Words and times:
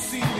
see. 0.00 0.37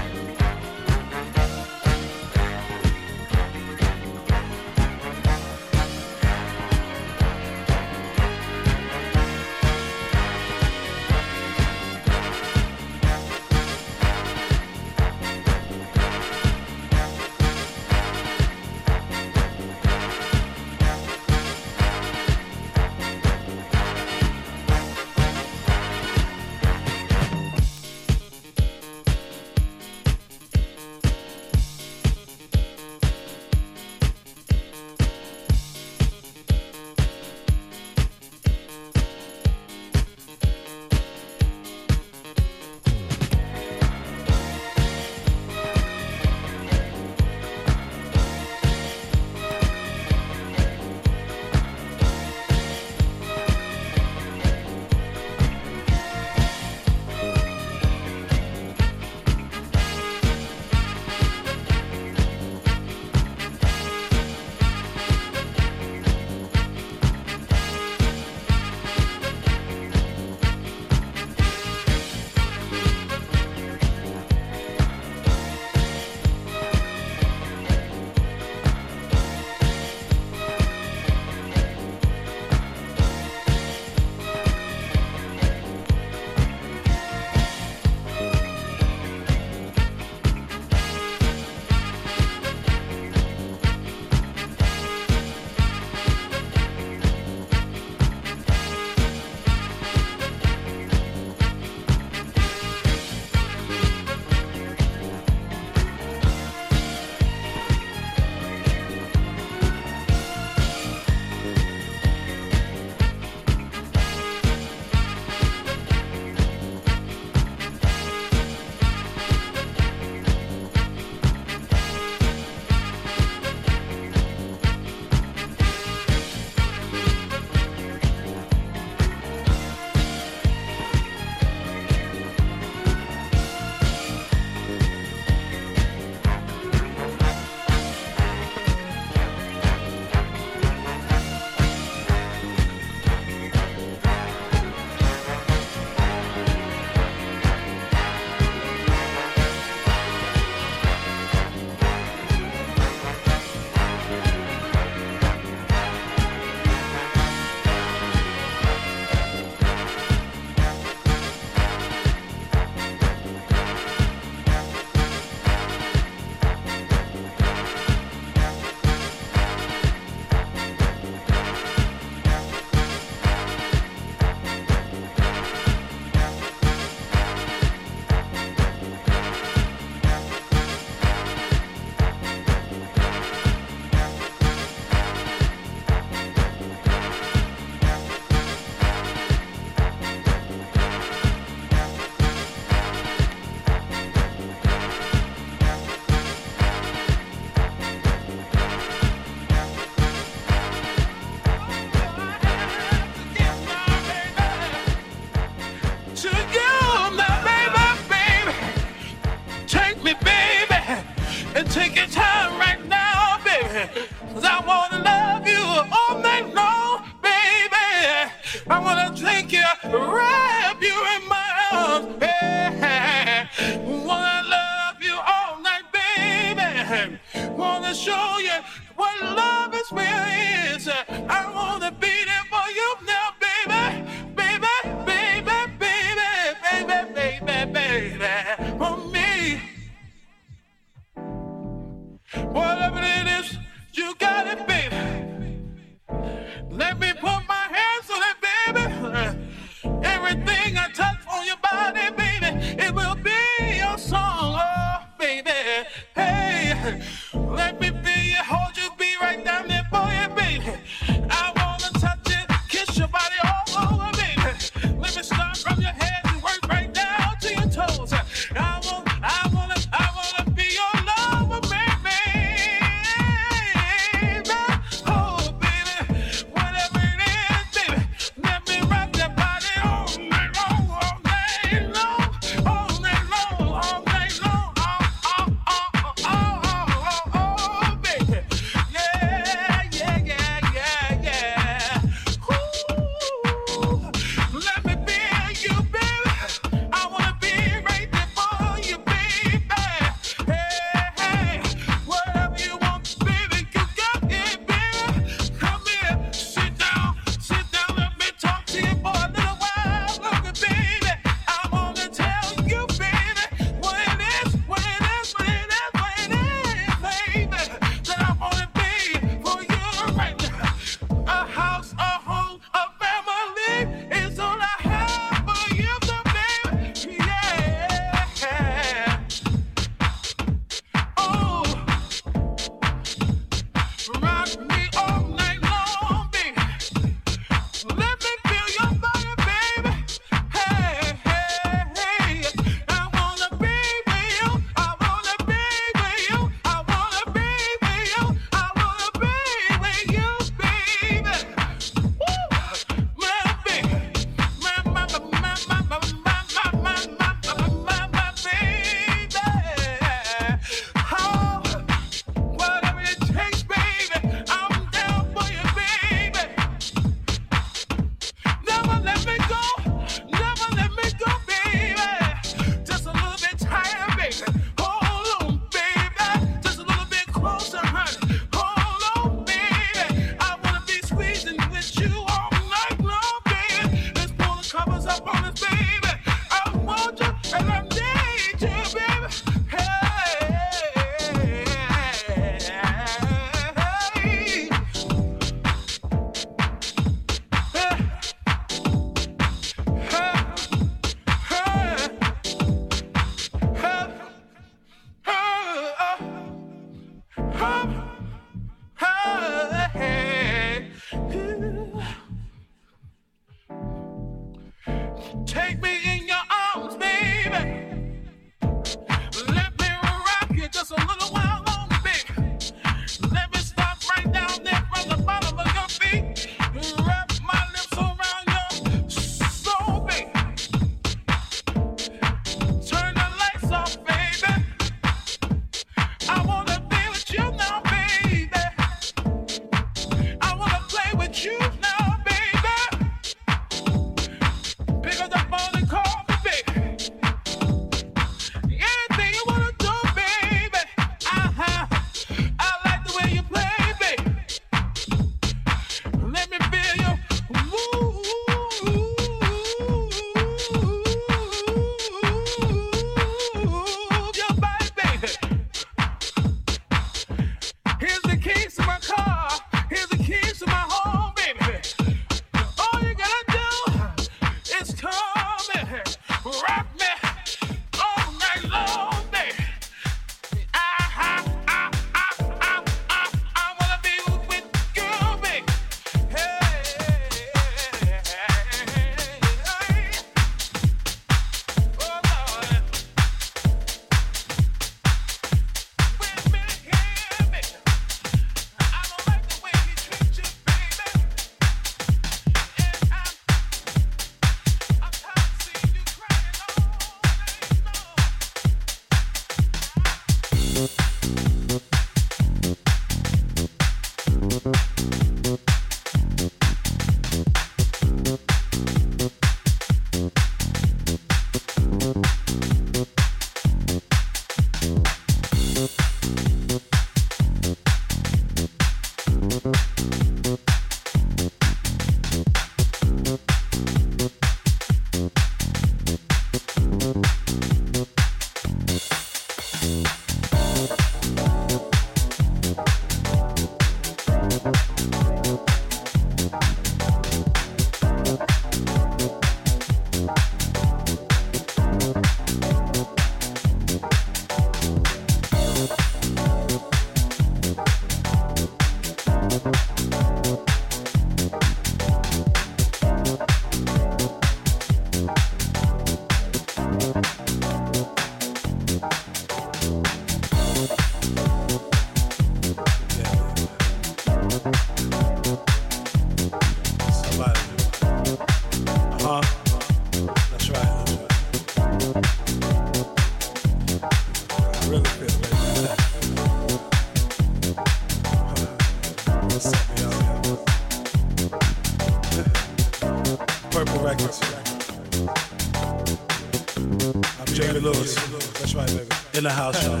Jamie 597.60 597.80
Lewis. 597.80 598.14
That's 598.58 598.74
right, 598.74 598.86
baby. 598.88 599.08
In 599.34 599.44
the 599.44 599.50
house, 599.50 599.76
y'all. 599.84 600.00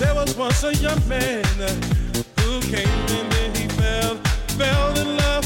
There 0.00 0.14
was 0.14 0.36
once 0.36 0.64
a 0.64 0.74
young 0.74 1.00
man 1.08 1.44
uh, 1.60 1.68
who 2.40 2.60
came 2.60 2.88
in 3.16 3.26
and 3.42 3.56
he 3.56 3.68
fell, 3.68 4.16
fell 4.58 4.98
in 4.98 5.16
love. 5.16 5.44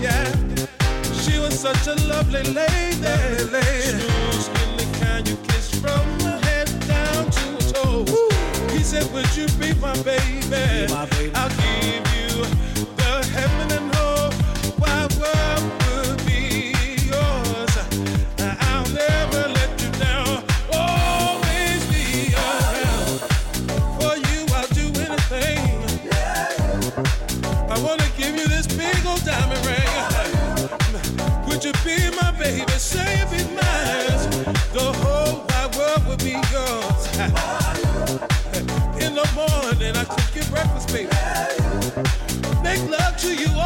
Yeah. 0.00 0.24
She 1.12 1.38
was 1.38 1.58
such 1.58 1.86
a 1.86 1.94
lovely 2.08 2.42
lady. 2.42 3.44
lady. 3.52 4.08
Smooth 4.46 4.76
the 4.78 4.98
kind 5.04 5.28
you 5.28 5.36
kiss 5.48 5.70
from 5.78 6.04
her 6.20 6.40
head 6.46 6.68
down 6.88 7.30
to 7.30 7.40
her 7.40 7.72
toes. 7.72 8.72
He 8.72 8.82
said, 8.82 9.12
Would 9.12 9.36
you 9.36 9.46
be 9.60 9.74
my 9.78 9.94
baby? 10.02 10.90
My 10.90 11.06
baby. 11.06 11.32
I'll 11.34 11.48
give 11.50 12.11
to 43.22 43.36
you 43.36 43.61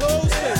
If 0.00 0.48
you 0.48 0.57